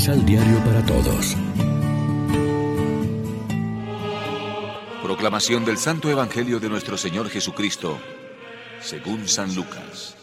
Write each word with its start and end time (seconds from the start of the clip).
Misal 0.00 0.24
Diario 0.24 0.64
para 0.64 0.82
Todos. 0.86 1.36
Proclamación 5.02 5.66
del 5.66 5.76
Santo 5.76 6.08
Evangelio 6.08 6.58
de 6.58 6.70
nuestro 6.70 6.96
Señor 6.96 7.28
Jesucristo, 7.28 7.98
según 8.80 9.28
San 9.28 9.54
Lucas. 9.54 10.16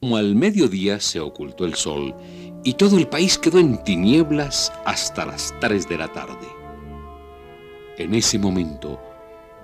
Como 0.00 0.16
al 0.16 0.34
mediodía 0.34 0.98
se 0.98 1.20
ocultó 1.20 1.66
el 1.66 1.76
sol 1.76 2.12
y 2.64 2.74
todo 2.74 2.98
el 2.98 3.06
país 3.06 3.38
quedó 3.38 3.60
en 3.60 3.84
tinieblas 3.84 4.72
hasta 4.84 5.24
las 5.24 5.54
tres 5.60 5.88
de 5.88 5.98
la 5.98 6.08
tarde. 6.08 6.48
En 7.96 8.12
ese 8.12 8.40
momento, 8.40 9.00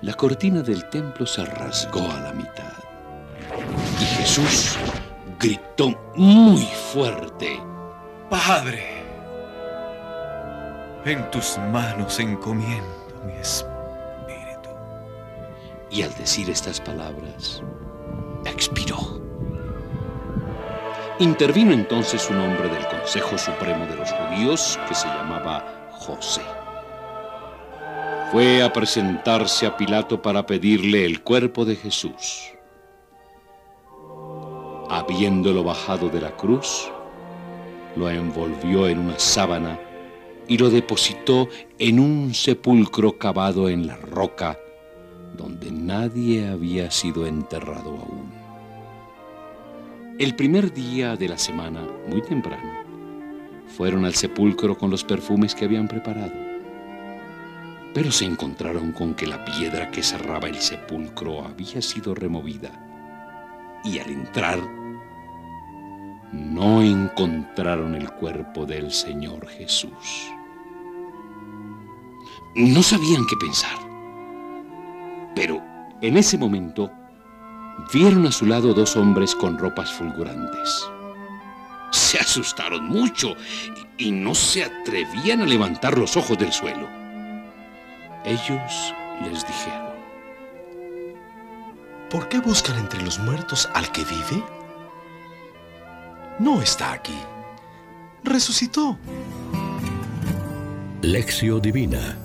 la 0.01 0.13
cortina 0.13 0.61
del 0.61 0.87
templo 0.89 1.25
se 1.25 1.43
rasgó 1.43 2.09
a 2.09 2.21
la 2.21 2.31
mitad. 2.31 2.71
Y 3.99 4.05
Jesús 4.05 4.77
gritó 5.39 5.93
muy 6.15 6.65
fuerte. 6.91 7.59
Padre, 8.29 9.03
en 11.05 11.29
tus 11.31 11.57
manos 11.71 12.19
encomiendo 12.19 13.21
mi 13.25 13.33
espíritu. 13.33 14.69
Y 15.89 16.01
al 16.01 16.13
decir 16.15 16.49
estas 16.49 16.81
palabras, 16.81 17.61
expiró. 18.45 18.97
Intervino 21.19 21.71
entonces 21.71 22.29
un 22.29 22.39
hombre 22.39 22.69
del 22.69 22.87
Consejo 22.87 23.37
Supremo 23.37 23.85
de 23.87 23.95
los 23.95 24.11
Judíos 24.11 24.79
que 24.87 24.93
se 24.93 25.07
llamaba 25.07 25.89
José 25.91 26.43
fue 28.31 28.61
a 28.61 28.73
presentarse 28.73 29.65
a 29.65 29.77
Pilato 29.77 30.21
para 30.21 30.45
pedirle 30.45 31.05
el 31.05 31.23
cuerpo 31.23 31.63
de 31.63 31.77
Jesús. 31.77 32.56
Habiéndolo 34.89 35.63
bajado 35.63 36.09
de 36.09 36.21
la 36.21 36.35
cruz, 36.35 36.89
lo 37.95 38.09
envolvió 38.09 38.87
en 38.87 38.99
una 38.99 39.19
sábana 39.19 39.79
y 40.47 40.57
lo 40.57 40.69
depositó 40.69 41.49
en 41.77 41.99
un 41.99 42.33
sepulcro 42.33 43.17
cavado 43.17 43.69
en 43.69 43.87
la 43.87 43.97
roca 43.97 44.57
donde 45.35 45.71
nadie 45.71 46.47
había 46.47 46.89
sido 46.89 47.27
enterrado 47.27 47.89
aún. 47.89 48.31
El 50.19 50.35
primer 50.35 50.73
día 50.73 51.15
de 51.15 51.27
la 51.27 51.37
semana, 51.37 51.81
muy 52.07 52.21
temprano, 52.21 52.71
fueron 53.75 54.05
al 54.05 54.15
sepulcro 54.15 54.77
con 54.77 54.89
los 54.89 55.03
perfumes 55.03 55.53
que 55.53 55.65
habían 55.65 55.87
preparado 55.87 56.47
pero 57.97 58.11
se 58.11 58.25
encontraron 58.25 58.91
con 58.91 59.15
que 59.15 59.25
la 59.25 59.43
piedra 59.43 59.89
que 59.89 60.03
cerraba 60.03 60.47
el 60.47 60.57
sepulcro 60.57 61.43
había 61.43 61.81
sido 61.81 62.13
removida. 62.13 62.86
Y 63.83 63.99
al 63.99 64.09
entrar, 64.09 64.59
no 66.31 66.81
encontraron 66.81 67.95
el 67.95 68.09
cuerpo 68.11 68.65
del 68.65 68.91
Señor 68.91 69.47
Jesús. 69.47 70.31
No 72.55 72.81
sabían 72.83 73.25
qué 73.27 73.35
pensar. 73.37 73.77
Pero 75.35 75.61
en 76.01 76.17
ese 76.17 76.37
momento 76.37 76.91
vieron 77.93 78.25
a 78.25 78.31
su 78.31 78.45
lado 78.45 78.73
dos 78.73 78.97
hombres 78.97 79.35
con 79.35 79.57
ropas 79.57 79.91
fulgurantes. 79.93 80.87
Se 81.91 82.17
asustaron 82.19 82.85
mucho 82.87 83.35
y 83.97 84.11
no 84.11 84.35
se 84.35 84.63
atrevían 84.63 85.41
a 85.41 85.45
levantar 85.45 85.97
los 85.97 86.17
ojos 86.17 86.37
del 86.37 86.51
suelo. 86.51 86.87
Ellos 88.25 88.93
les 89.23 89.47
dijeron, 89.47 89.96
¿por 92.09 92.29
qué 92.29 92.39
buscan 92.39 92.77
entre 92.79 93.01
los 93.01 93.19
muertos 93.19 93.69
al 93.73 93.91
que 93.91 94.03
vive? 94.03 94.43
No 96.39 96.61
está 96.61 96.93
aquí. 96.93 97.17
Resucitó. 98.23 98.97
Lección 101.01 101.61
Divina 101.61 102.17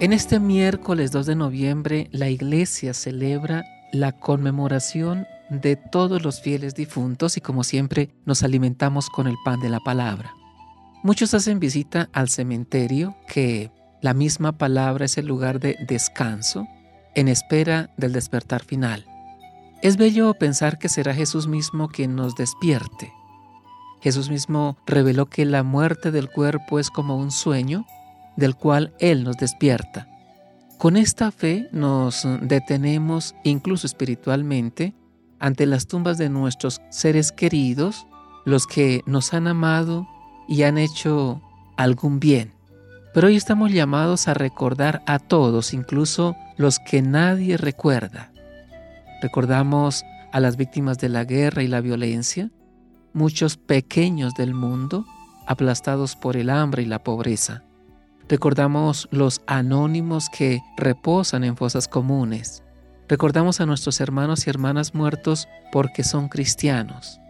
En 0.00 0.12
este 0.12 0.40
miércoles 0.40 1.12
2 1.12 1.26
de 1.26 1.36
noviembre 1.36 2.08
la 2.10 2.28
iglesia 2.28 2.92
celebra 2.92 3.64
la 3.92 4.12
conmemoración 4.12 5.26
de 5.48 5.76
todos 5.76 6.22
los 6.22 6.40
fieles 6.40 6.74
difuntos 6.74 7.36
y 7.36 7.40
como 7.40 7.64
siempre 7.64 8.10
nos 8.24 8.42
alimentamos 8.42 9.08
con 9.08 9.26
el 9.28 9.36
pan 9.44 9.60
de 9.60 9.68
la 9.68 9.80
palabra. 9.80 10.34
Muchos 11.02 11.34
hacen 11.34 11.60
visita 11.60 12.08
al 12.12 12.28
cementerio, 12.28 13.16
que 13.28 13.70
la 14.04 14.12
misma 14.12 14.52
palabra 14.52 15.06
es 15.06 15.16
el 15.16 15.24
lugar 15.24 15.60
de 15.60 15.78
descanso, 15.80 16.68
en 17.14 17.26
espera 17.26 17.88
del 17.96 18.12
despertar 18.12 18.62
final. 18.62 19.06
Es 19.80 19.96
bello 19.96 20.34
pensar 20.34 20.78
que 20.78 20.90
será 20.90 21.14
Jesús 21.14 21.46
mismo 21.46 21.88
quien 21.88 22.14
nos 22.14 22.34
despierte. 22.34 23.14
Jesús 24.02 24.28
mismo 24.28 24.76
reveló 24.84 25.30
que 25.30 25.46
la 25.46 25.62
muerte 25.62 26.10
del 26.10 26.28
cuerpo 26.28 26.78
es 26.78 26.90
como 26.90 27.16
un 27.16 27.30
sueño 27.30 27.86
del 28.36 28.56
cual 28.56 28.92
Él 28.98 29.24
nos 29.24 29.38
despierta. 29.38 30.06
Con 30.76 30.98
esta 30.98 31.30
fe 31.30 31.70
nos 31.72 32.28
detenemos 32.42 33.34
incluso 33.42 33.86
espiritualmente 33.86 34.92
ante 35.38 35.64
las 35.64 35.86
tumbas 35.86 36.18
de 36.18 36.28
nuestros 36.28 36.82
seres 36.90 37.32
queridos, 37.32 38.06
los 38.44 38.66
que 38.66 39.00
nos 39.06 39.32
han 39.32 39.48
amado 39.48 40.06
y 40.46 40.64
han 40.64 40.76
hecho 40.76 41.40
algún 41.78 42.20
bien. 42.20 42.53
Pero 43.14 43.28
hoy 43.28 43.36
estamos 43.36 43.70
llamados 43.70 44.26
a 44.26 44.34
recordar 44.34 45.02
a 45.06 45.20
todos, 45.20 45.72
incluso 45.72 46.36
los 46.56 46.80
que 46.80 47.00
nadie 47.00 47.56
recuerda. 47.56 48.32
Recordamos 49.22 50.02
a 50.32 50.40
las 50.40 50.56
víctimas 50.56 50.98
de 50.98 51.08
la 51.08 51.24
guerra 51.24 51.62
y 51.62 51.68
la 51.68 51.80
violencia, 51.80 52.50
muchos 53.12 53.56
pequeños 53.56 54.34
del 54.34 54.52
mundo 54.52 55.06
aplastados 55.46 56.16
por 56.16 56.36
el 56.36 56.50
hambre 56.50 56.82
y 56.82 56.86
la 56.86 57.04
pobreza. 57.04 57.62
Recordamos 58.28 59.06
los 59.12 59.42
anónimos 59.46 60.28
que 60.28 60.60
reposan 60.76 61.44
en 61.44 61.56
fosas 61.56 61.86
comunes. 61.86 62.64
Recordamos 63.08 63.60
a 63.60 63.66
nuestros 63.66 64.00
hermanos 64.00 64.46
y 64.46 64.50
hermanas 64.50 64.92
muertos 64.92 65.46
porque 65.70 66.02
son 66.02 66.28
cristianos 66.28 67.20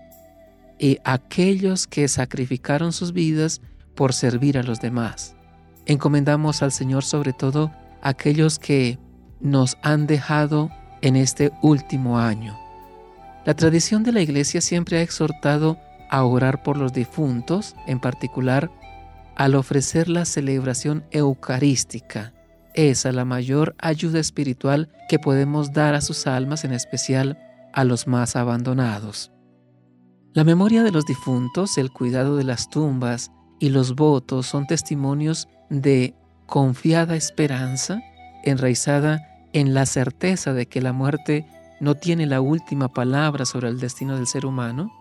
y 0.78 0.99
aquellos 1.05 1.87
que 1.87 2.09
sacrificaron 2.09 2.93
sus 2.93 3.12
vidas 3.12 3.61
por 3.94 4.12
servir 4.12 4.59
a 4.59 4.62
los 4.62 4.81
demás. 4.81 5.34
Encomendamos 5.87 6.62
al 6.62 6.72
Señor 6.72 7.05
sobre 7.05 7.33
todo 7.33 7.71
aquellos 8.03 8.59
que 8.59 8.99
nos 9.41 9.77
han 9.83 10.06
dejado 10.06 10.71
en 11.03 11.17
este 11.17 11.53
último 11.62 12.19
año. 12.19 12.59
La 13.45 13.55
tradición 13.55 14.03
de 14.03 14.12
la 14.12 14.23
Iglesia 14.23 14.61
siempre 14.61 14.99
ha 14.99 15.03
exhortado 15.03 15.78
a 16.11 16.25
orar 16.25 16.62
por 16.62 16.78
los 16.78 16.93
difuntos, 16.93 17.77
en 17.87 18.00
particular 18.00 18.71
al 19.37 19.55
ofrecer 19.55 20.09
la 20.09 20.25
celebración 20.25 21.05
eucarística. 21.11 22.33
Esa 22.75 23.11
es 23.11 23.15
la 23.15 23.25
mayor 23.25 23.75
ayuda 23.78 24.21
espiritual 24.21 24.89
que 25.09 25.19
podemos 25.19 25.73
dar 25.73 25.94
a 25.94 26.00
sus 26.00 26.27
almas, 26.27 26.65
en 26.65 26.73
especial 26.73 27.39
a 27.73 27.84
los 27.84 28.06
más 28.06 28.37
abandonados. 28.37 29.33
La 30.33 30.44
memoria 30.44 30.83
de 30.83 30.91
los 30.91 31.05
difuntos, 31.05 31.77
el 31.78 31.91
cuidado 31.93 32.37
de 32.37 32.44
las 32.44 32.71
tumbas 32.71 33.31
y 33.61 33.69
los 33.69 33.94
votos 33.94 34.47
son 34.47 34.67
testimonios 34.67 35.49
de 35.81 36.15
confiada 36.47 37.17
esperanza 37.17 38.03
enraizada 38.45 39.29
en 39.53 39.75
la 39.75 39.87
certeza 39.87 40.53
de 40.53 40.67
que 40.67 40.81
la 40.81 40.93
muerte 40.93 41.47
no 41.81 41.95
tiene 41.95 42.27
la 42.27 42.41
última 42.41 42.89
palabra 42.89 43.45
sobre 43.45 43.69
el 43.69 43.81
destino 43.81 44.17
del 44.17 44.27
ser 44.27 44.47
humano, 44.47 44.93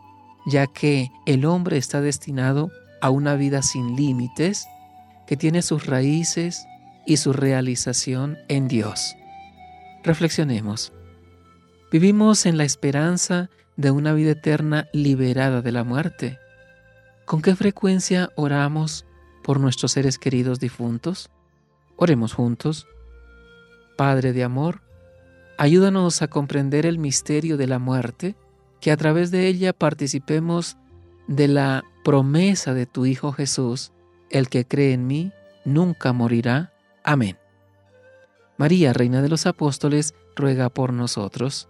ya 0.45 0.67
que 0.67 1.11
el 1.25 1.45
hombre 1.45 1.77
está 1.77 2.01
destinado 2.01 2.71
a 3.01 3.09
una 3.09 3.35
vida 3.35 3.61
sin 3.61 3.95
límites, 3.95 4.67
que 5.27 5.37
tiene 5.37 5.61
sus 5.61 5.85
raíces 5.85 6.65
y 7.05 7.17
su 7.17 7.33
realización 7.33 8.37
en 8.47 8.67
Dios. 8.67 9.15
Reflexionemos. 10.03 10.93
Vivimos 11.91 12.45
en 12.45 12.57
la 12.57 12.63
esperanza 12.63 13.49
de 13.77 13.91
una 13.91 14.13
vida 14.13 14.31
eterna 14.31 14.87
liberada 14.93 15.61
de 15.61 15.71
la 15.71 15.83
muerte. 15.83 16.39
¿Con 17.25 17.41
qué 17.41 17.55
frecuencia 17.55 18.29
oramos 18.35 19.05
por 19.43 19.59
nuestros 19.59 19.91
seres 19.91 20.17
queridos 20.17 20.59
difuntos? 20.59 21.29
Oremos 21.95 22.33
juntos. 22.33 22.87
Padre 23.97 24.33
de 24.33 24.43
amor, 24.43 24.81
ayúdanos 25.57 26.21
a 26.21 26.27
comprender 26.27 26.85
el 26.85 26.97
misterio 26.97 27.57
de 27.57 27.67
la 27.67 27.77
muerte, 27.77 28.35
que 28.81 28.91
a 28.91 28.97
través 28.97 29.29
de 29.29 29.47
ella 29.47 29.73
participemos 29.73 30.77
de 31.27 31.47
la 31.47 31.83
promesa 32.03 32.73
de 32.73 32.85
tu 32.85 33.05
Hijo 33.05 33.31
Jesús, 33.31 33.91
el 34.29 34.49
que 34.49 34.65
cree 34.65 34.93
en 34.93 35.05
mí, 35.07 35.31
nunca 35.63 36.11
morirá. 36.11 36.73
Amén. 37.03 37.37
María, 38.57 38.93
Reina 38.93 39.21
de 39.21 39.29
los 39.29 39.45
Apóstoles, 39.45 40.15
ruega 40.35 40.69
por 40.69 40.91
nosotros. 40.93 41.69